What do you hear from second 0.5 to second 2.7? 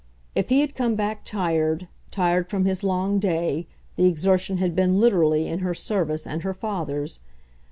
had come back tired, tired from